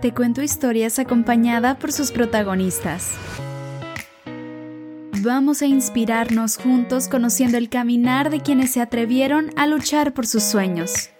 [0.00, 3.14] Te cuento historias acompañada por sus protagonistas.
[5.22, 10.44] Vamos a inspirarnos juntos conociendo el caminar de quienes se atrevieron a luchar por sus
[10.44, 11.10] sueños.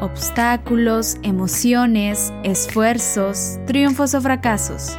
[0.00, 4.98] Obstáculos, emociones, esfuerzos, triunfos o fracasos.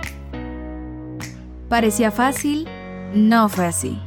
[1.67, 2.69] ¿Parecía fácil?
[3.13, 3.99] No fue así.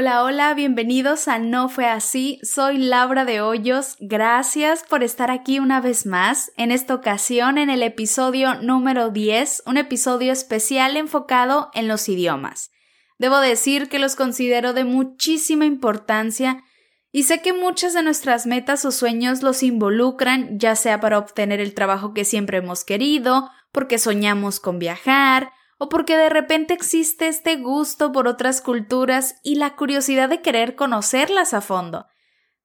[0.00, 2.38] Hola, hola, bienvenidos a No fue así.
[2.44, 3.96] Soy Laura de Hoyos.
[3.98, 9.64] Gracias por estar aquí una vez más, en esta ocasión en el episodio número 10,
[9.66, 12.70] un episodio especial enfocado en los idiomas.
[13.18, 16.62] Debo decir que los considero de muchísima importancia
[17.10, 21.60] y sé que muchas de nuestras metas o sueños los involucran, ya sea para obtener
[21.60, 27.28] el trabajo que siempre hemos querido, porque soñamos con viajar, o porque de repente existe
[27.28, 32.06] este gusto por otras culturas y la curiosidad de querer conocerlas a fondo.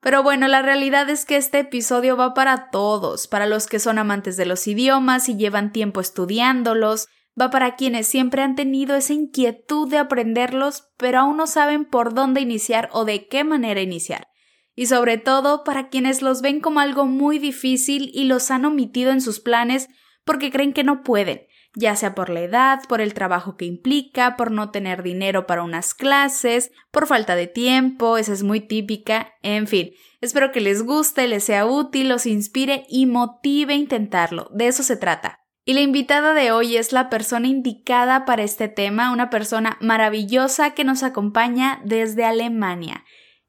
[0.02, 4.00] Pero bueno, la realidad es que este episodio va para todos, para los que son
[4.00, 7.08] amantes de los idiomas y llevan tiempo estudiándolos,
[7.40, 12.14] va para quienes siempre han tenido esa inquietud de aprenderlos, pero aún no saben por
[12.14, 14.28] dónde iniciar o de qué manera iniciar.
[14.76, 19.12] Y sobre todo para quienes los ven como algo muy difícil y los han omitido
[19.12, 19.88] en sus planes
[20.26, 24.36] porque creen que no pueden, ya sea por la edad, por el trabajo que implica,
[24.38, 29.34] por no tener dinero para unas clases, por falta de tiempo, esa es muy típica,
[29.42, 29.92] en fin.
[30.22, 34.50] Espero que les guste, les sea útil, los inspire y motive a intentarlo.
[34.54, 35.40] De eso se trata.
[35.66, 40.72] Y la invitada de hoy es la persona indicada para este tema, una persona maravillosa
[40.72, 43.06] que nos acompaña desde Alemania.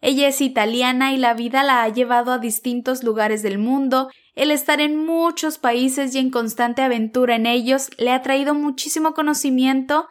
[0.07, 4.51] Ella es italiana y la vida la ha llevado a distintos lugares del mundo el
[4.51, 10.07] estar en muchos países y en constante aventura en ellos le ha traído muchísimo conocimiento,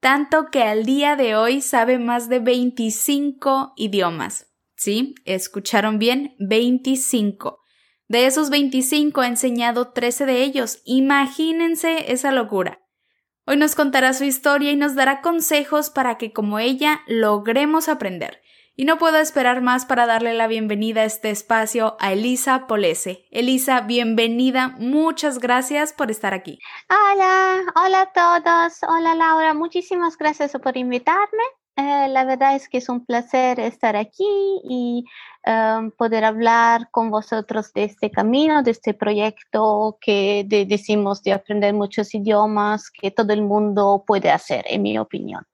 [0.00, 4.52] tanto que al día de hoy sabe más de 25 idiomas.
[4.76, 5.14] ¿Sí?
[5.24, 6.34] ¿Escucharon bien?
[6.40, 7.60] 25.
[8.06, 10.82] De esos 25 ha enseñado 13 de ellos.
[10.84, 12.82] Imagínense esa locura.
[13.46, 18.42] Hoy nos contará su historia y nos dará consejos para que como ella logremos aprender.
[18.80, 23.24] Y no puedo esperar más para darle la bienvenida a este espacio a Elisa Polese.
[23.32, 24.76] Elisa, bienvenida.
[24.78, 26.60] Muchas gracias por estar aquí.
[26.88, 28.78] Hola, hola a todos.
[28.88, 31.42] Hola Laura, muchísimas gracias por invitarme.
[31.74, 35.04] Eh, la verdad es que es un placer estar aquí y
[35.42, 41.74] em, poder hablar con vosotros de este camino, de este proyecto que decimos de aprender
[41.74, 45.44] muchos idiomas que todo el mundo puede hacer, en mi opinión.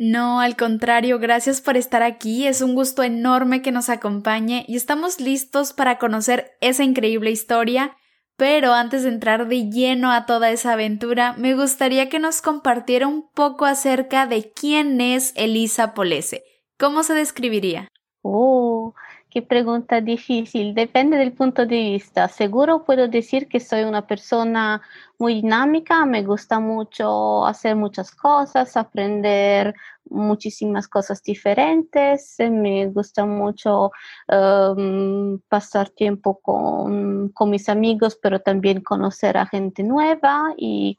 [0.00, 2.46] No, al contrario, gracias por estar aquí.
[2.46, 7.96] Es un gusto enorme que nos acompañe y estamos listos para conocer esa increíble historia.
[8.36, 13.08] Pero antes de entrar de lleno a toda esa aventura, me gustaría que nos compartiera
[13.08, 16.44] un poco acerca de quién es Elisa Polese.
[16.78, 17.88] ¿Cómo se describiría?
[18.22, 18.94] Oh,
[19.42, 20.74] Pregunta difícil.
[20.74, 22.28] Depende del punto de vista.
[22.28, 24.82] Seguro puedo decir que soy una persona
[25.18, 26.04] muy dinámica.
[26.06, 29.74] Me gusta mucho hacer muchas cosas, aprender
[30.10, 32.36] muchísimas cosas diferentes.
[32.38, 33.90] Me gusta mucho
[34.28, 40.96] em, pasar tiempo con, con mis amigos, pero también conocer a gente nueva y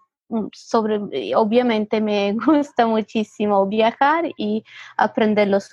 [0.54, 4.64] sobre, obviamente me gusta muchísimo viajar y
[4.98, 5.70] aprender los,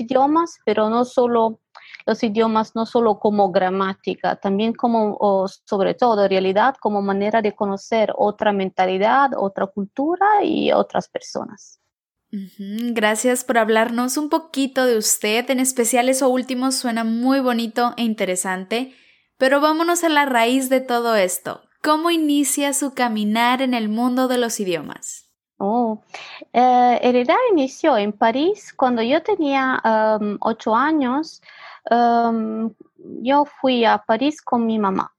[0.00, 1.60] idiomas, pero no solo
[2.06, 7.54] los idiomas no solo como gramática, también como, o sobre todo, realidad, como manera de
[7.54, 11.78] conocer otra mentalidad, otra cultura y otras personas.
[12.32, 18.04] Gracias por hablarnos un poquito de usted, en especial eso último suena muy bonito e
[18.04, 18.94] interesante,
[19.36, 21.62] pero vámonos a la raíz de todo esto.
[21.82, 25.30] ¿Cómo inicia su caminar en el mundo de los idiomas?
[25.56, 26.02] Oh,
[26.52, 29.80] eh, inició en París cuando yo tenía
[30.20, 31.42] um, ocho años.
[31.90, 32.72] Um,
[33.22, 35.14] yo fui a París con mi mamá.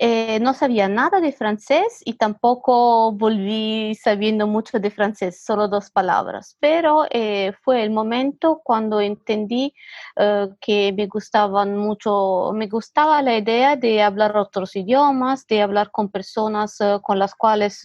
[0.00, 5.90] Eh, no sabía nada de francés y tampoco volví sabiendo mucho de francés, solo dos
[5.90, 6.56] palabras.
[6.60, 9.74] Pero eh, fue el momento cuando entendí
[10.16, 15.90] eh, que me gustaban mucho, me gustaba la idea de hablar otros idiomas, de hablar
[15.90, 17.82] con personas con las cuales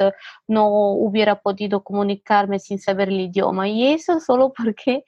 [0.48, 3.68] no hubiera podido comunicarme sin saber el idioma.
[3.68, 5.04] Y eso solo porque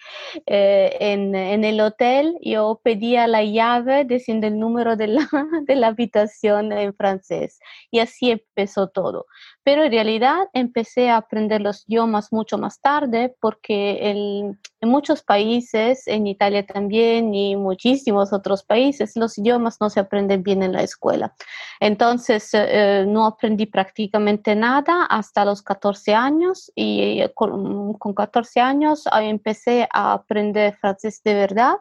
[0.47, 5.27] en, el hotel yo pedía la llave diciendo el número de la,
[5.68, 7.59] de la habitación en francés.
[7.92, 9.25] Y así empezó todo.
[9.63, 16.07] Pero en realidad empecé a aprender los idiomas mucho más tarde porque en muchos países,
[16.07, 20.83] en Italia también y muchísimos otros países, los idiomas no se aprenden bien en la
[20.83, 21.36] escuela.
[21.80, 29.03] Entonces eh, no aprendí prácticamente nada hasta los 14 años y con, con 14 años
[29.21, 31.75] empecé a aprender francés de verdad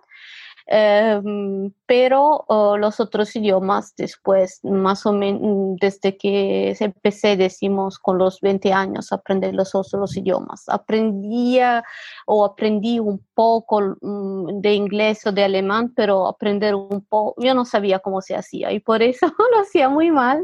[0.66, 8.16] Em, pero oh, los otros idiomas después, más o menos desde que empecé, decimos, con
[8.16, 10.64] los 20 años, aprender los otros idiomas.
[10.68, 11.84] Aprendía
[12.26, 17.54] o aprendí un poco mm, de inglés o de alemán, pero aprender un poco, yo
[17.54, 20.40] no sabía cómo se hacía y por eso lo hacía muy mal.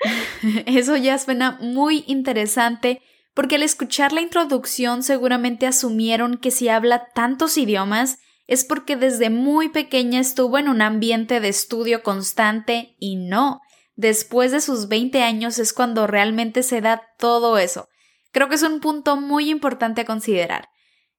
[0.66, 3.02] Eso ya suena muy interesante
[3.34, 8.18] porque al escuchar la introducción seguramente asumieron que si habla tantos idiomas
[8.50, 13.60] es porque desde muy pequeña estuvo en un ambiente de estudio constante y no.
[13.94, 17.88] Después de sus 20 años es cuando realmente se da todo eso.
[18.32, 20.68] Creo que es un punto muy importante a considerar.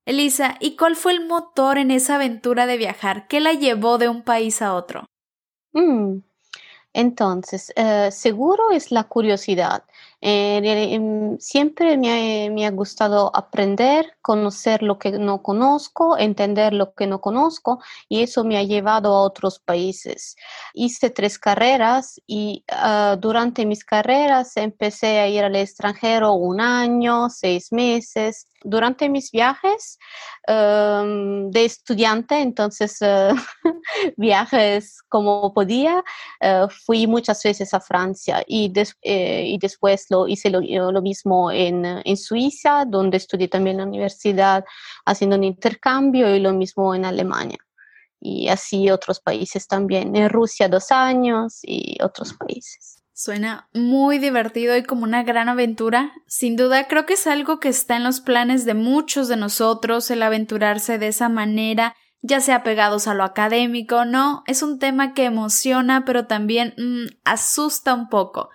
[0.03, 3.27] Elisa, ¿y cuál fue el motor en esa aventura de viajar?
[3.29, 5.05] ¿Qué la llevó de un país a otro?
[5.71, 6.17] Mm,
[6.91, 9.85] entonces, eh, seguro es la curiosidad.
[10.21, 10.61] Eh,
[10.93, 17.21] em, siempre me ha, gustado aprender, conocer lo que no conozco, entender lo que no
[17.21, 20.35] conozco y eso me ha llevado a otros países.
[20.73, 27.29] Hice tres carreras y ah, durante mis carreras empecé a ir al extranjero un año,
[27.29, 28.47] seis meses.
[28.63, 29.97] Durante mis viajes
[30.47, 33.29] em, de estudiante, entonces eh,
[34.17, 36.03] viajes como podía,
[36.39, 38.71] eh, fui muchas veces a Francia y,
[39.03, 44.63] y después hice lo, mismo en, en, Suiza, donde estudié también en la universidad
[45.05, 47.59] haciendo un intercambio y lo mismo en Alemania.
[48.19, 53.00] Y así otros países también, en Rusia dos años y otros países.
[53.13, 56.13] Suena muy divertido y como una gran aventura.
[56.27, 60.09] Sin duda creo que es algo que está en los planes de muchos de nosotros
[60.11, 65.13] el aventurarse de esa manera, ya sea pegados a lo académico, no, es un tema
[65.13, 68.49] que emociona pero también mm, asusta un poco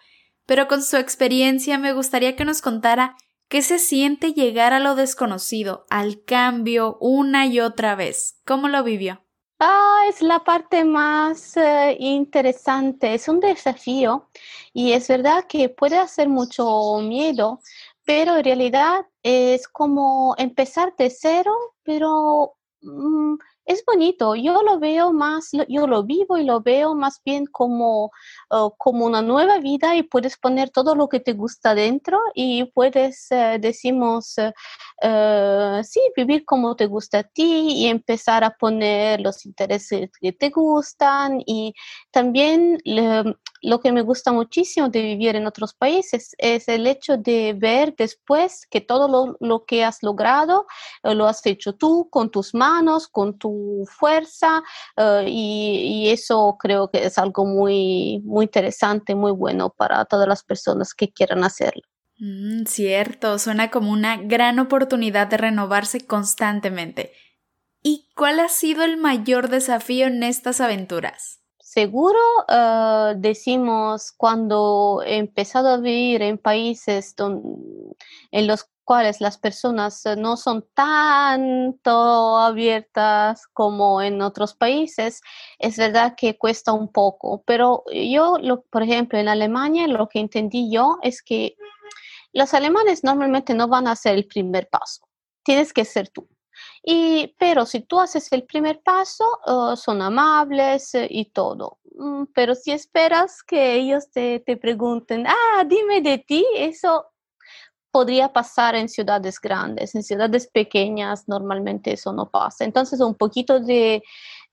[0.47, 3.17] pero con su experiencia me gustaría que nos contara
[3.49, 8.41] qué se siente llegar a lo desconocido, al cambio una y otra vez.
[8.45, 9.26] ¿Cómo lo vivió?
[9.59, 14.29] Ah, es la parte más eh, interesante, es un desafío
[14.75, 17.61] y es verdad que puede hacer mucho miedo,
[18.05, 21.55] pero en realidad es como empezar de cero,
[21.85, 23.37] pero mm,
[23.67, 24.35] es bonito.
[24.37, 28.13] Yo lo veo más, yo lo vivo y lo veo más bien como,
[28.49, 32.65] oh, como una nueva vida y puedes poner todo lo que te gusta dentro y
[32.67, 39.21] puedes, eh, decimos, eh, sí, vivir como te gusta a ti y empezar a poner
[39.21, 41.75] los intereses que te gustan y
[42.13, 42.79] también
[43.63, 47.95] lo que me gusta muchísimo de vivir en otros países es el hecho de ver
[47.97, 50.67] después que todo lo, que has logrado
[51.03, 53.56] lo has hecho tú con tus manos, con tu
[53.87, 54.63] fuerza
[54.97, 60.43] eh, y, eso creo que es algo muy, muy interesante, muy bueno para todas las
[60.43, 61.83] personas que quieran hacerlo.
[62.19, 67.13] Mm, cierto, suena como una gran oportunidad de renovarse constantemente.
[67.83, 71.41] ¿Y cuál ha sido el mayor desafío en estas aventuras?
[71.77, 72.19] Seguro
[72.49, 77.15] eh, decimos cuando he empezado a vivir en países
[78.31, 85.21] en los cuales las personas eh, no son tanto abiertas como en otros países,
[85.59, 87.43] es verdad que cuesta un poco.
[87.47, 91.57] Pero yo, lo, por ejemplo, en Alemania lo que entendí yo es que
[92.33, 95.07] los alemanes normalmente no van a hacer el primer paso,
[95.45, 96.27] tienes que ser tú.
[96.89, 101.81] Y, pero si tú haces el primer paso, oh, son amables eh, y todo.
[101.97, 107.07] Mm, pero si esperas que ellos te, te pregunten, ah, dime de ti, eso
[107.97, 112.67] podría pasar en ciudades grandes, en ciudades pequeñas normalmente eso no pasa.
[112.67, 114.03] Entonces un poquito de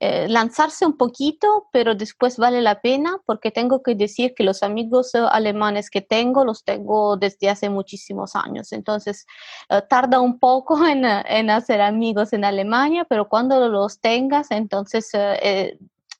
[0.00, 4.62] eh, lanzarse un poquito, pero después vale la pena porque tengo que decir que los
[4.62, 8.72] amigos eh, alemanes que tengo los tengo desde hace muchísimos años.
[8.72, 9.26] Entonces
[9.68, 15.10] eh, tarda un poco en, en, hacer amigos en Alemania, pero cuando los tengas, entonces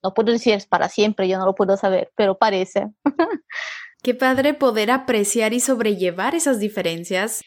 [0.03, 2.93] no puedo decir es para siempre, yo no lo puedo saber, pero parece.
[4.05, 7.41] Qué padre poder apreciar y sobrellevar esas diferencias.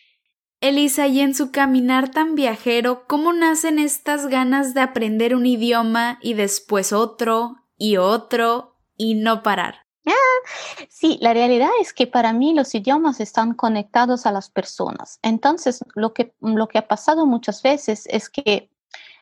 [0.60, 6.18] Elisa, y en su caminar tan viajero, ¿cómo nacen estas ganas de aprender un idioma
[6.20, 9.86] y después otro y otro y no parar?
[10.08, 15.20] Ah, sí, la realidad es que para mí los idiomas están conectados a las personas.
[15.22, 18.72] Entonces, lo que, lo que ha pasado muchas veces es que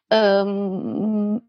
[0.10, 1.42] em,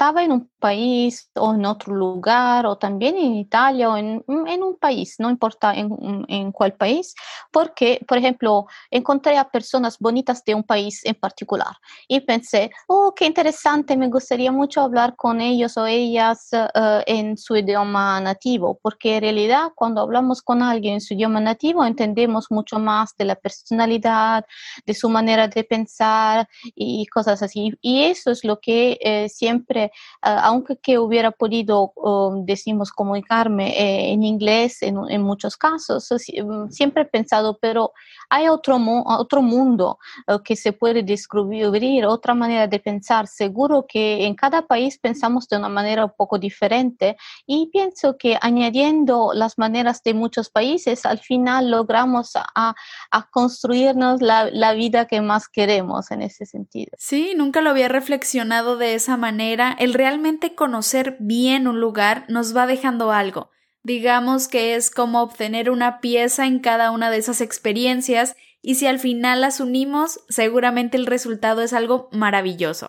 [0.00, 4.62] estaba en un país o en otro lugar o también en Italia o en, en
[4.62, 7.14] un país, no importa en, en, cuál país,
[7.50, 11.76] porque, por ejemplo, encontré a personas bonitas de un país en particular
[12.08, 17.36] y pensé, oh, qué interesante, me gustaría mucho hablar con ellos o ellas uh, en
[17.36, 22.46] su idioma nativo, porque en realidad cuando hablamos con alguien en su idioma nativo entendemos
[22.50, 24.46] mucho más de la personalidad,
[24.86, 27.74] de su manera de pensar y cosas así.
[27.82, 29.89] Y eso es lo que eh, siempre
[30.22, 36.70] aunque que hubiera podido, um, decimos, comunicarme eh, en inglés en, en, muchos casos, mm,
[36.70, 37.92] siempre he pensado, pero
[38.28, 43.26] hay otro, otro mundo eh, que se puede descubrir, otra manera de pensar.
[43.26, 47.16] Seguro que en cada país pensamos de una manera un poco diferente
[47.46, 52.74] y pienso que añadiendo las maneras de muchos países, al final logramos a,
[53.10, 56.92] a construirnos la, la vida que más queremos en ese sentido.
[56.98, 59.76] Sí, nunca lo había reflexionado de esa manera.
[59.80, 63.48] El realmente conocer bien un lugar nos va dejando algo.
[63.82, 68.86] Digamos que es como obtener una pieza en cada una de esas experiencias y si
[68.86, 72.88] al final las unimos, seguramente el resultado es algo maravilloso.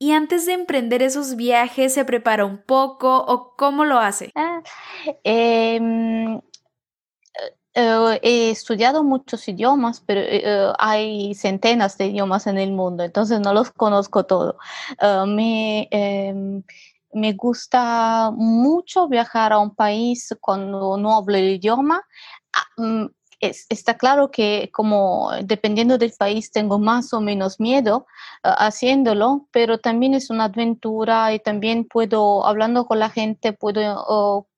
[0.00, 4.32] ¿Y antes de emprender esos viajes se prepara un poco o cómo lo hace?
[5.22, 6.40] Em,
[7.78, 13.38] eh, he estudiado muchos idiomas, pero eh, hay centenas de idiomas en el mundo, entonces
[13.40, 14.56] no los conozco todos.
[14.98, 16.62] Ah, me, em,
[17.12, 22.02] me gusta mucho viajar a un país cuando no hablo el idioma.
[22.54, 23.06] Ah, mm,
[23.40, 28.06] está claro que como dependiendo del país tengo más o menos miedo
[28.42, 34.48] haciéndolo, pero también es una aventura y también puedo, hablando con la gente, puedo,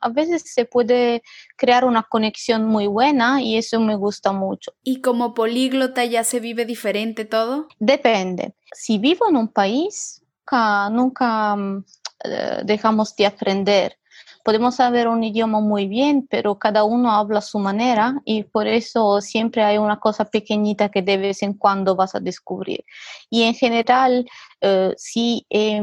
[0.00, 1.22] a veces se puede
[1.56, 4.72] crear una conexión muy buena y eso me gusta mucho.
[4.82, 7.68] ¿Y como políglota ya se vive diferente todo?
[7.78, 8.54] Depende.
[8.72, 10.22] Si vivo en un país,
[10.90, 11.84] nunca, mm,
[12.24, 13.98] eh, dejamos de aprender.
[14.46, 18.68] Podemos saber un idioma muy bien, pero cada uno habla a su manera y por
[18.68, 22.84] eso siempre hay una cosa pequeñita que de vez en cuando vas a descubrir.
[23.28, 24.24] Y en general,
[24.60, 25.82] eh, si, he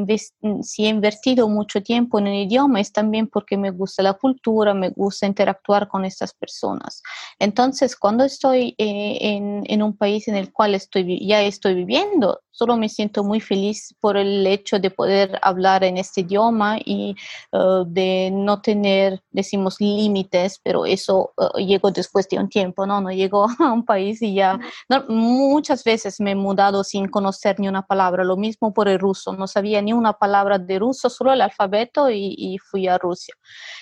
[0.62, 4.74] si he invertido mucho tiempo en el idioma es también porque me gusta la cultura,
[4.74, 7.04] me gusta interactuar con estas personas.
[7.40, 12.40] Entonces, cuando estoy eh, en, en, un país en el cual estoy, ya estoy viviendo,
[12.54, 17.16] solo me siento muy feliz por el hecho de poder hablar en este idioma y
[17.52, 23.02] uh, de no tener, decimos, límites, pero eso uh, llegó después de un tiempo, ¿no?
[23.02, 27.60] No llegó a un país y ya, no, muchas veces me he mudado sin conocer
[27.60, 31.10] ni una palabra, lo mismo por el ruso, no sabía ni una palabra de ruso,
[31.10, 33.34] solo el alfabeto y, y fui a Rusia.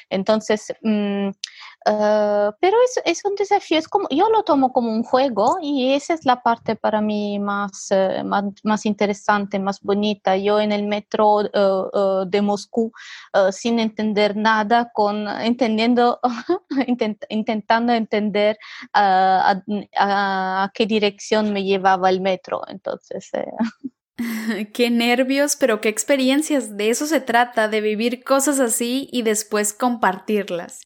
[0.09, 1.33] Entonces, um,
[1.83, 5.93] Uh, pero es, es, un desafío, es como, yo lo tomo como un juego y
[5.93, 10.37] esa es la parte para mí más, uh, más, más, interesante, más bonita.
[10.37, 12.91] Yo en el metro uh, de Moscú,
[13.51, 16.19] sin entender nada, con, entendiendo,
[16.87, 18.59] intent, intentando entender
[18.93, 19.63] a,
[19.97, 22.61] a, qué dirección me llevaba el metro.
[22.67, 23.29] Entonces...
[23.33, 23.45] Eh.
[24.73, 26.77] qué nervios, pero qué experiencias.
[26.77, 30.81] De eso se trata, de vivir cosas así y después compartirlas.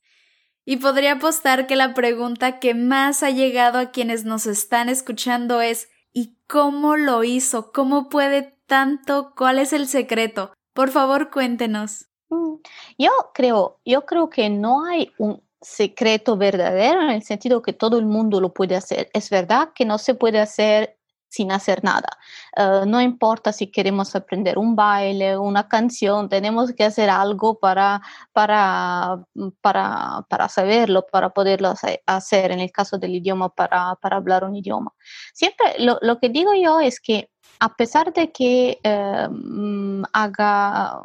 [0.65, 5.61] Y podría apostar que la pregunta que más ha llegado a quienes nos están escuchando
[5.61, 7.71] es ¿y cómo lo hizo?
[7.71, 9.33] ¿Cómo puede tanto?
[9.37, 10.53] ¿Cuál es el secreto?
[10.73, 12.07] Por favor, cuéntenos.
[12.29, 12.55] Mm,
[12.97, 17.99] yo creo, yo creo que no hay un secreto verdadero en el sentido que todo
[17.99, 19.09] el mundo lo puede hacer.
[19.13, 20.94] Es verdad que no se puede hacer
[21.35, 22.17] sin hacer nada.
[22.55, 28.01] Eh, no importa si queremos aprender un baile, una canción, tenemos que hacer algo para,
[28.31, 29.19] para,
[29.61, 31.73] para, para saberlo, para poderlo
[32.05, 34.93] hacer, en el caso del idioma, para, para hablar un idioma.
[35.33, 41.01] Siempre lo, lo que digo yo es que a pesar de que mm, haga,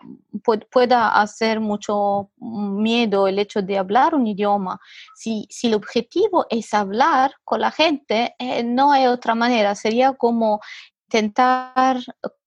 [0.70, 4.80] pueda hacer mucho miedo el hecho de hablar un idioma,
[5.14, 9.74] si, si el objetivo es hablar con la gente, eh, no hay otra manera.
[9.74, 10.60] Sería como
[11.06, 11.98] intentar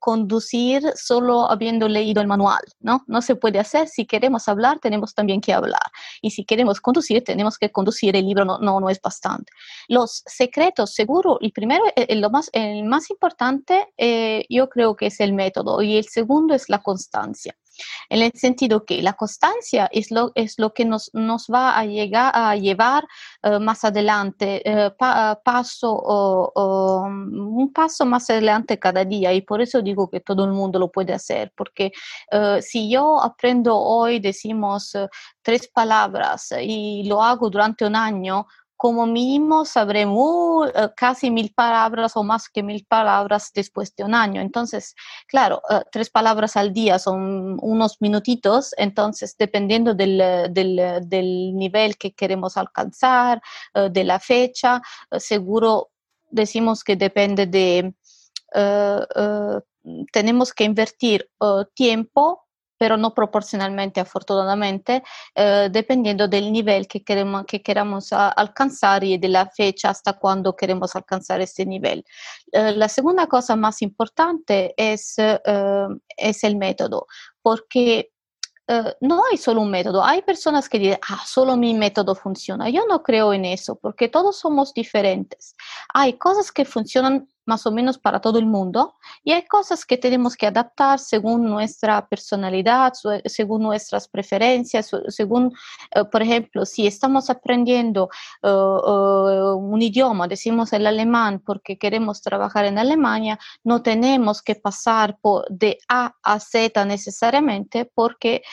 [0.04, 3.06] conducir solo habiendo leído el manual, ¿no?
[3.08, 3.88] No se puede hacer.
[3.88, 5.80] Si queremos hablar, tenemos también que hablar.
[6.22, 8.14] Y si queremos conducir, tenemos que conducir.
[8.18, 9.54] El libro no, no, no es bastante.
[9.88, 14.98] Los secretos, seguro, el primero, el, eh, lo más, el más importante, eh, yo creo
[14.98, 15.82] que es el método.
[15.82, 17.56] Y el segundo es la constancia
[18.10, 21.86] en el sentido que la constancia es lo, es lo que nos, nos va a,
[21.86, 23.06] llegar, a llevar
[23.44, 24.64] uh, más adelante,
[24.98, 29.34] pa, paso, uh, un paso más adelante cada día.
[29.34, 31.92] Y por eso digo que todo el mundo lo puede hacer, porque
[32.62, 34.96] si yo aprendo hoy, decimos,
[35.42, 38.48] tres palabras y lo hago durante un año,
[38.84, 44.14] como mínimo sabremos uh, casi mil palabras o más que mil palabras después de un
[44.14, 44.42] año.
[44.42, 44.94] Entonces,
[45.26, 50.18] claro, uh, tres palabras al día son unos minutitos, entonces dependiendo del,
[50.52, 53.42] del, del nivel que queremos alcanzar,
[53.74, 54.82] de la fecha,
[55.18, 55.92] seguro
[56.30, 57.94] decimos que depende de,
[60.12, 61.30] tenemos que invertir
[61.74, 62.43] tiempo
[62.84, 65.04] pero no proporcionalmente, afortunadamente,
[65.36, 70.94] eh, dependiendo del nivel que, queremos, que queramos alcanzar y de fecha hasta cuando queremos
[70.94, 72.04] alcanzar este nivel.
[72.52, 75.40] Eh, la segunda cosa más importante es, eh,
[76.18, 77.08] es el método,
[77.42, 78.10] porque
[79.00, 80.04] no hay solo un método.
[80.04, 82.70] Hay personas que dicen, ah, solo mi método funciona.
[82.70, 85.56] Yo no creo en eso, porque todos somos diferentes.
[85.94, 88.96] Hay cosas que funcionan más o menos para todo el mundo.
[89.24, 92.94] Y hay cosas que tenemos que adaptar según nuestra personalidad,
[93.26, 95.54] según nuestras preferencias, según,
[95.92, 98.10] eh, por ejemplo, si estamos aprendiendo
[98.42, 104.56] eh, eh, un idioma, decimos el alemán porque queremos trabajar en Alemania, no tenemos que
[104.56, 105.18] pasar
[105.50, 108.44] de A a Z necesariamente porque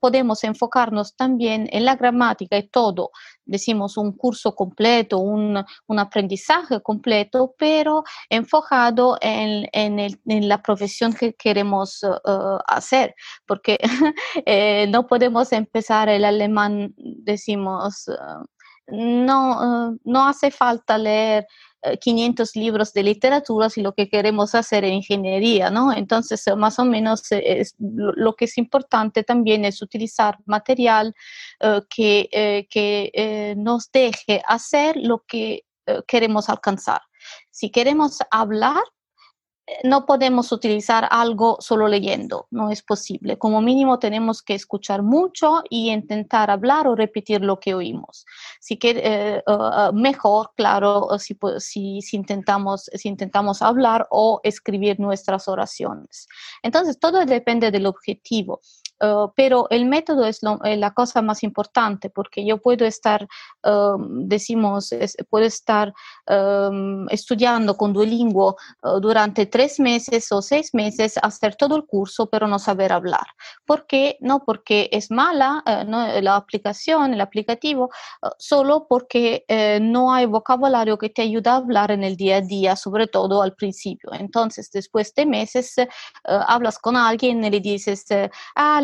[0.00, 3.10] podemos enfocarnos también en la gramática y todo
[3.44, 11.34] decimos un curso completo, un, un aprendizaje completo, pero enfocado en, en, la profesión que
[11.34, 13.14] queremos uh, hacer,
[13.46, 13.78] porque
[14.46, 18.08] eh, no podemos empezar el alemán, decimos,
[18.88, 21.46] no, uh, no hace falta leer
[22.00, 25.92] 500 libros de literatura si lo que queremos hacer es ingeniería, ¿no?
[25.92, 31.14] Entonces, eh, más o menos eh, lo, que es importante también es utilizar material
[31.60, 35.64] eh, que, que nos deje hacer lo que
[36.06, 37.00] queremos alcanzar.
[37.50, 38.82] Si queremos hablar,
[39.84, 43.38] no podemos utilizar algo solo leyendo, no es posible.
[43.38, 48.26] Como mínimo tenemos que escuchar mucho y intentar hablar o repetir lo que oímos.
[48.60, 51.36] Si que, eh, uh, mejor, claro, si,
[52.00, 56.28] si, intentamos, si intentamos hablar o escribir nuestras oraciones.
[56.62, 58.60] Entonces, todo depende del objetivo.
[59.02, 63.26] Uh, pero el método es eh, la cosa más importante porque yo puedo estar,
[63.64, 64.94] um, decimos,
[65.28, 65.92] puedo estar
[66.28, 72.28] um, estudiando con Duolingo uh, durante tres meses o seis meses, hacer todo el curso,
[72.30, 73.26] pero no saber hablar.
[73.66, 74.18] ¿Por qué?
[74.20, 77.90] No porque es mala uh, no, la aplicación, el aplicativo,
[78.38, 79.44] solo porque
[79.80, 83.42] no hay vocabulario que te ayuda a hablar en el día a día, sobre todo
[83.42, 84.10] al principio.
[84.12, 85.74] Entonces, después de meses,
[86.24, 88.06] hablas con alguien y le dices,
[88.54, 88.80] ah,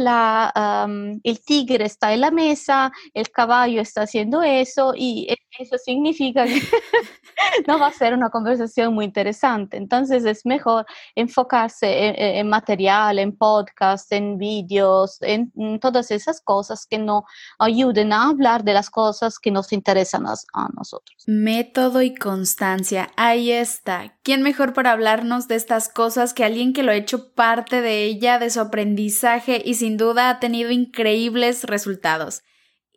[1.23, 6.61] el tigre está en la mesa, el caballo está haciendo eso y eso significa que
[7.67, 9.77] no va a ser una conversación muy interesante.
[9.77, 16.99] Entonces es mejor enfocarse en, material, en podcast, en vídeos, en, todas esas cosas que
[16.99, 17.25] nos
[17.59, 21.25] ayuden a hablar de las cosas que nos interesan a, a nosotros.
[21.27, 24.17] Método y constancia, ahí está.
[24.23, 28.05] ¿Quién mejor para hablarnos de estas cosas que alguien que lo ha hecho parte de
[28.05, 32.43] ella, de su aprendizaje y sin duda ha tenido increíbles resultados?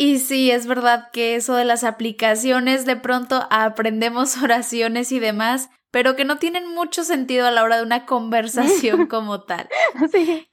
[0.02, 5.70] Y sí, es verdad que eso de las aplicaciones de pronto aprendemos oraciones y demás,
[5.92, 9.70] pero que no tienen mucho sentido a la hora de una conversación como tal.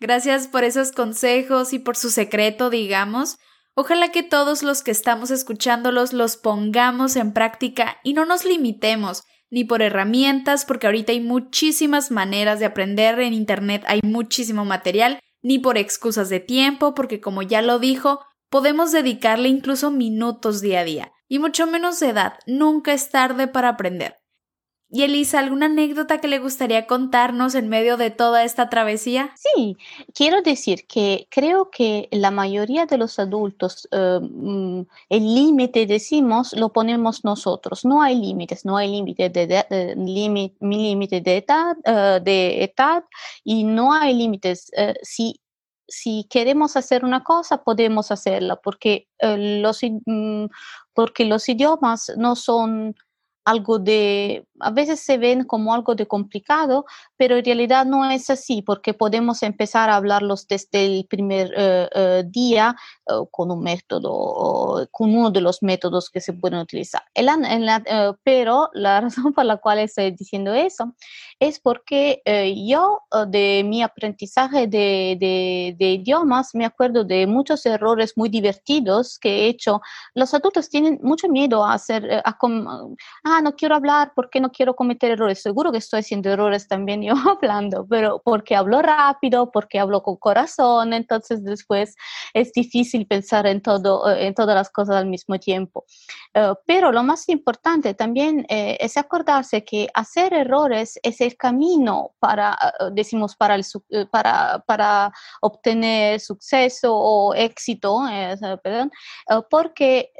[0.00, 3.38] Gracias por esos consejos y por su secreto, digamos.
[3.74, 9.22] Ojalá que todos los que estamos escuchándolos los pongamos en práctica y no nos limitemos
[9.48, 15.20] ni por herramientas, porque ahorita hay muchísimas maneras de aprender en Internet, hay muchísimo material,
[15.40, 20.80] ni por excusas de tiempo, porque como ya lo dijo, Podemos dedicarle incluso minutos día
[20.80, 24.18] a día, y mucho menos de edad, nunca es tarde para aprender.
[24.90, 29.34] Y Elisa, ¿alguna anécdota que le gustaría contarnos en medio de toda esta travesía?
[29.36, 29.76] Sí,
[30.14, 34.80] quiero decir que creo que la mayoría de los adultos, eh, mm,
[35.10, 37.84] el límite, decimos, lo ponemos nosotros.
[37.84, 43.04] No hay límites, no hay límite de, de, límite de edad, eh, de edad
[43.44, 44.70] y no hay límites.
[44.74, 45.38] Eh, si
[45.88, 50.46] si queremos hacer una cosa, podemos hacerla, porque, eh, los, mm,
[50.94, 52.96] porque los idiomas no son
[53.46, 56.84] algo de, a veces se ven como algo de complicado,
[57.16, 61.88] pero en realidad no es así, porque podemos empezar a hablarlos desde el primer eh,
[61.94, 62.76] eh, día
[63.30, 67.02] con un método, con uno de los métodos que se pueden utilizar.
[68.22, 70.94] pero la razón por la cual estoy diciendo eso
[71.40, 72.22] es porque
[72.66, 79.18] yo de mi aprendizaje de, de, de, idiomas me acuerdo de muchos errores muy divertidos
[79.18, 79.80] que he hecho.
[80.14, 82.36] Los adultos tienen mucho miedo a hacer, a,
[83.24, 85.42] a no quiero hablar porque no quiero cometer errores.
[85.42, 90.16] Seguro que estoy haciendo errores también yo hablando, pero porque hablo rápido, porque hablo con
[90.16, 91.94] corazón, entonces después
[92.34, 95.84] es difícil pensar en, todo, eh, en todas las cosas al mismo tiempo.
[96.34, 102.12] Eh, pero lo más importante también eh, es acordarse que hacer errores es el camino
[102.18, 102.56] para,
[102.92, 103.64] decimos, para, el,
[104.10, 108.02] para, para obtener suceso o éxito,
[108.62, 108.90] perdón,
[109.50, 110.10] porque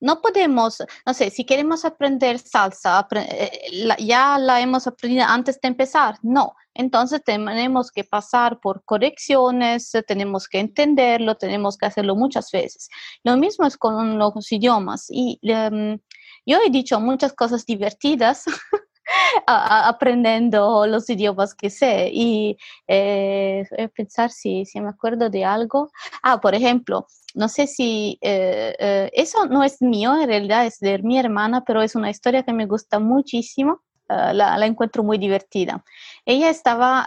[0.00, 3.50] no podemos, no sé, si queremos aprender salsa, eh,
[3.98, 6.54] ya la hemos aprendido antes de empezar, no.
[6.74, 12.88] Entonces tenemos que pasar por correcciones, tenemos que entenderlo, tenemos que hacerlo muchas veces.
[13.24, 15.06] Lo mismo es con los idiomas.
[15.10, 15.98] Y em,
[16.46, 18.44] yo he dicho muchas cosas divertidas
[19.46, 22.56] aprendiendo los idiomas que sé y
[22.88, 25.90] eh, pensar si, si me acuerdo de algo.
[26.22, 30.78] Ah, por ejemplo, no sé si eh, eh, eso no es mío, en realidad es
[30.80, 33.82] de mi hermana, pero es una historia que me gusta muchísimo.
[34.08, 35.84] Eh, la, la, encuentro muy divertida.
[36.24, 37.06] Ella estaba,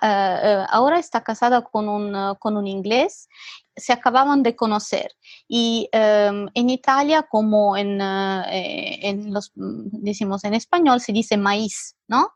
[0.70, 3.28] ahora está casada con un, con un inglés
[3.76, 5.12] se acababan de conocer.
[5.48, 12.32] Y em, en Italia, como en, en, los, decimos en español, se dice maíz, ¿no?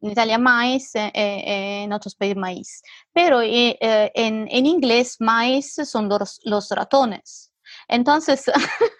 [0.00, 2.82] En Italia maíz, en otros países maíz.
[3.12, 7.52] Pero en, en, inglés maíz son los, los ratones.
[7.88, 8.44] Entonces,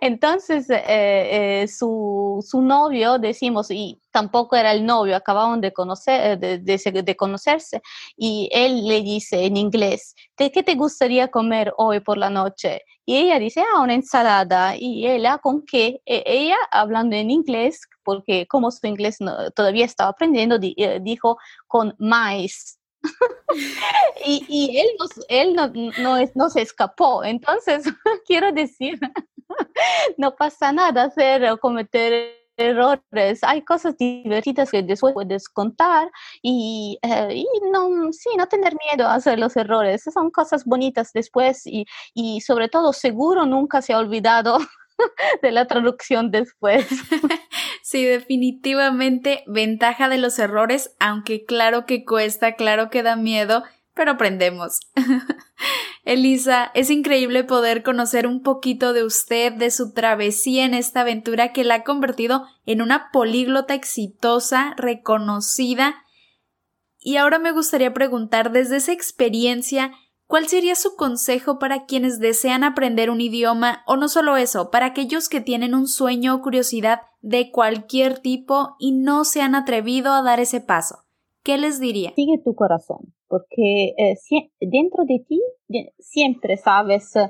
[0.00, 0.82] Entonces, eh,
[1.62, 7.16] eh, su, su, novio, decimos, y tampoco era el novio, acababan de, conocer, de, de,
[7.16, 7.82] conocerse,
[8.16, 12.82] y él le dice en inglés, ¿qué te gustaría comer hoy por la noche?
[13.10, 14.76] Y ella dice, ah, una ensalada.
[14.76, 16.00] Y él, ah, ¿con qué?
[16.06, 19.18] E, ella, hablando en inglés, porque como su inglés
[19.54, 22.78] todavía estaba aprendiendo, eh, dijo con maíz.
[24.24, 25.68] y, y, él, no, él no,
[26.02, 27.24] no, no, se escapó.
[27.24, 27.84] Entonces,
[28.26, 29.00] quiero decir,
[30.16, 33.42] no pasa nada hacer o cometer errores.
[33.42, 36.10] Hay cosas divertidas que después puedes contar
[36.42, 40.02] y, eh, y, no, sí, no tener miedo a hacer los errores.
[40.12, 44.58] Son cosas bonitas después y, y sobre todo seguro nunca se ha olvidado
[45.42, 46.86] de la traducción después.
[47.82, 54.12] Sí, definitivamente ventaja de los errores, aunque claro que cuesta, claro que da miedo, pero
[54.12, 54.78] aprendemos.
[56.02, 61.52] Elisa, es increíble poder conocer un poquito de usted, de su travesía en esta aventura
[61.52, 66.04] que la ha convertido en una políglota exitosa, reconocida.
[66.98, 69.92] Y ahora me gustaría preguntar desde esa experiencia,
[70.30, 74.86] ¿Cuál sería su consejo para quienes desean aprender un idioma o no solo eso, para
[74.86, 80.12] aquellos que tienen un sueño o curiosidad de cualquier tipo y no se han atrevido
[80.12, 81.04] a dar ese paso?
[81.42, 82.12] ¿Qué les diría?
[82.14, 84.16] Sigue tu corazón, porque eh,
[84.60, 85.40] dentro de ti
[85.98, 87.28] siempre sabes, uh,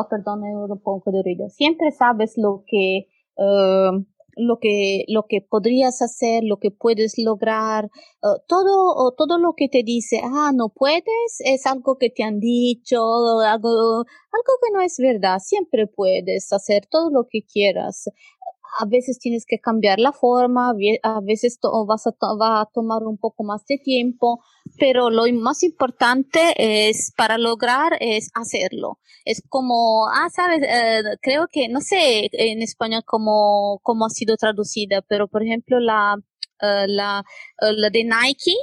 [0.00, 4.04] oh, perdón, un poco de ruido, siempre sabes lo que uh,
[4.36, 7.84] lo que, lo que podrías hacer, lo que puedes lograr,
[8.22, 11.04] uh, todo, todo lo que te dice, ah, no puedes,
[11.44, 12.98] es algo que te han dicho,
[13.40, 18.08] algo, algo que no es verdad, siempre puedes hacer todo lo que quieras
[18.78, 22.10] a veces tienes que cambiar la forma, a veces vas a
[22.40, 24.42] va a tomar un poco más de tiempo,
[24.78, 28.98] pero lo más importante es para lograr es hacerlo.
[29.24, 34.36] Es como, ah, sabes, eh, creo que, no sé en español cómo, cómo ha sido
[34.36, 36.16] traducida, pero por ejemplo la,
[36.60, 37.24] la,
[37.62, 38.54] uh, la de Nike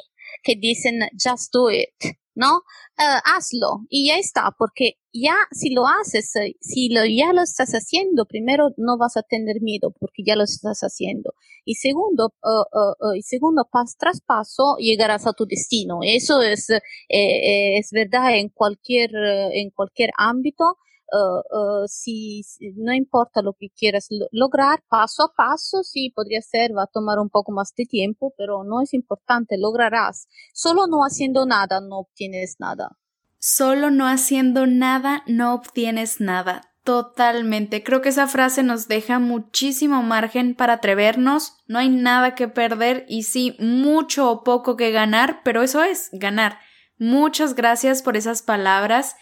[0.43, 1.89] que dicen just do it.
[2.35, 2.61] ¿no?
[2.97, 7.71] Hazlo y ya está, porque ya si lo haces, eh, si lo, ya lo estás
[7.71, 11.33] haciendo, primero no vas a tener miedo porque ya lo estás haciendo.
[11.65, 15.99] Y segundo, uh, uh, y segundo pas, tras paso llegarás a tu destino.
[16.03, 16.67] Eso es,
[17.09, 19.11] es verdad en cualquier,
[19.53, 20.77] en cualquier ámbito.
[21.13, 22.41] Uh, uh, si,
[22.77, 27.19] no importa lo que quieras lograr, paso a paso, sí, podría ser, va a tomar
[27.19, 30.27] un poco más de tiempo, pero no es importante, lograrás.
[30.53, 32.97] Solo no haciendo nada no obtienes nada.
[33.43, 36.61] Solo no haciendo nada no obtienes nada.
[36.83, 37.83] Totalmente.
[37.83, 41.57] Creo que esa frase nos deja muchísimo margen para atrevernos.
[41.65, 46.09] No hay nada que perder y sí, mucho o poco que ganar, pero eso es,
[46.13, 46.59] ganar.
[46.99, 49.15] Muchas gracias por esas palabras.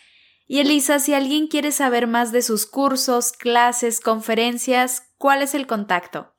[0.47, 5.65] Y Elisa, si alguien quiere saber más de sus cursos, clases, conferencias, ¿cuál es el
[5.65, 6.34] contacto?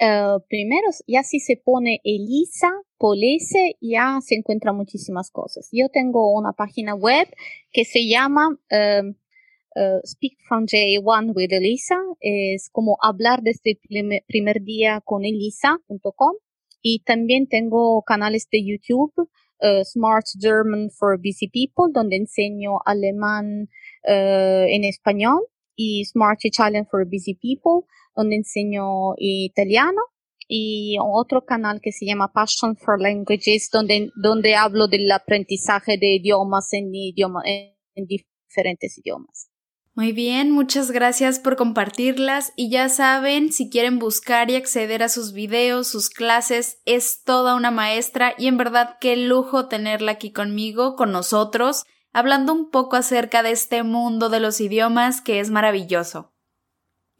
[0.00, 5.68] Uh, primero, ya si se pone Elisa Polese, ya se encuentran muchísimas cosas.
[5.72, 7.26] Yo tengo una página web
[7.72, 11.96] que se llama uh, uh, Speak from J1 with Elisa.
[12.20, 16.36] Es como hablar desde el primer día con elisa.com.
[16.80, 23.68] Y también tengo canales de YouTube uh, Smart German for Busy People, donde enseño alemán
[24.04, 25.40] en español,
[25.78, 30.02] y Smart Italian for Busy People, donde enseño italiano,
[30.48, 36.16] y otro canal que se llama Passion for Languages, donde, donde hablo del aprendizaje de
[36.16, 39.50] idiomas en, idioma, en diferentes idiomas.
[39.94, 45.08] Muy bien, muchas gracias por compartirlas y ya saben, si quieren buscar y acceder a
[45.08, 50.32] sus videos, sus clases, es toda una maestra y en verdad qué lujo tenerla aquí
[50.32, 51.84] conmigo, con nosotros,
[52.18, 56.32] hablando un poco acerca de este mundo de los idiomas que es maravilloso.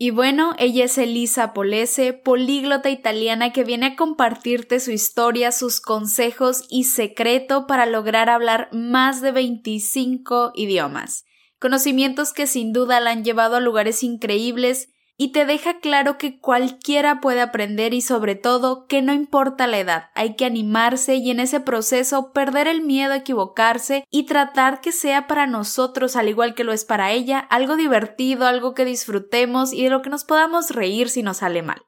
[0.00, 5.80] Y bueno, ella es Elisa Polese, políglota italiana que viene a compartirte su historia, sus
[5.80, 11.24] consejos y secreto para lograr hablar más de 25 idiomas.
[11.58, 16.38] Conocimientos que sin duda la han llevado a lugares increíbles y te deja claro que
[16.38, 21.32] cualquiera puede aprender y sobre todo que no importa la edad, hay que animarse y
[21.32, 26.28] en ese proceso perder el miedo a equivocarse y tratar que sea para nosotros, al
[26.28, 30.10] igual que lo es para ella, algo divertido, algo que disfrutemos y de lo que
[30.10, 31.82] nos podamos reír si nos sale mal.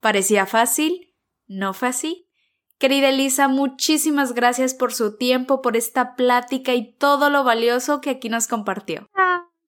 [0.00, 1.14] ¿Parecía fácil?
[1.46, 2.28] No fue así.
[2.78, 8.10] Querida Elisa, muchísimas gracias por su tiempo, por esta plática y todo lo valioso que
[8.10, 9.08] aquí nos compartió.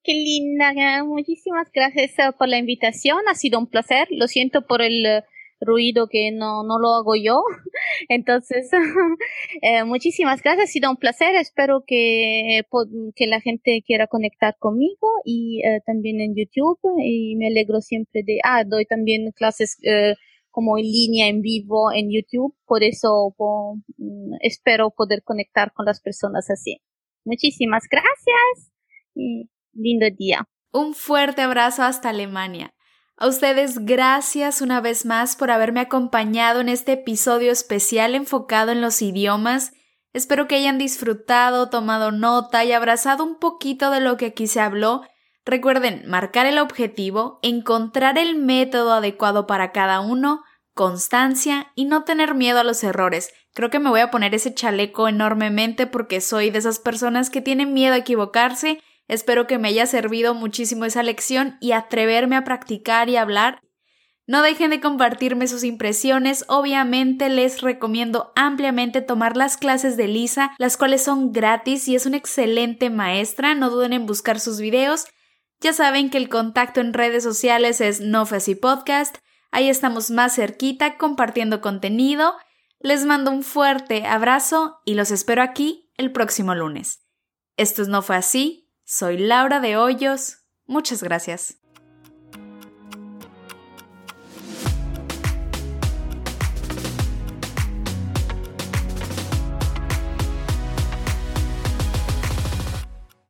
[0.06, 0.72] Qué linda.
[1.04, 3.18] Muchísimas gracias eh, por la invitación.
[3.28, 4.06] Ha sido un placer.
[4.10, 5.24] Lo siento por el eh,
[5.60, 7.42] ruido que no, no lo hago yo.
[8.08, 8.70] Entonces,
[9.62, 10.70] eh, muchísimas gracias.
[10.70, 11.34] Ha sido un placer.
[11.34, 12.62] Espero que,
[13.16, 16.78] que la gente quiera conectar conmigo y también en YouTube.
[17.02, 19.76] Y me alegro siempre de, ah, doy también clases
[20.50, 22.54] como en línea, en vivo, en YouTube.
[22.64, 23.34] Por eso
[23.98, 26.80] mm, espero poder conectar con las personas así.
[27.24, 28.70] Muchísimas gracias
[29.76, 30.44] lindo día.
[30.72, 32.74] Un fuerte abrazo hasta Alemania.
[33.16, 38.82] A ustedes gracias una vez más por haberme acompañado en este episodio especial enfocado en
[38.82, 39.72] los idiomas.
[40.12, 44.60] Espero que hayan disfrutado, tomado nota y abrazado un poquito de lo que aquí se
[44.60, 45.02] habló.
[45.46, 50.42] Recuerden marcar el objetivo, encontrar el método adecuado para cada uno,
[50.74, 53.32] constancia y no tener miedo a los errores.
[53.54, 57.40] Creo que me voy a poner ese chaleco enormemente porque soy de esas personas que
[57.40, 62.44] tienen miedo a equivocarse Espero que me haya servido muchísimo esa lección y atreverme a
[62.44, 63.60] practicar y hablar.
[64.28, 66.44] No dejen de compartirme sus impresiones.
[66.48, 72.06] Obviamente les recomiendo ampliamente tomar las clases de Lisa, las cuales son gratis y es
[72.06, 73.54] una excelente maestra.
[73.54, 75.06] No duden en buscar sus videos.
[75.60, 79.18] Ya saben que el contacto en redes sociales es NoFasy Podcast.
[79.52, 82.34] Ahí estamos más cerquita compartiendo contenido.
[82.80, 87.06] Les mando un fuerte abrazo y los espero aquí el próximo lunes.
[87.56, 90.38] Esto no fue así, soy Laura de Hoyos.
[90.66, 91.58] Muchas gracias.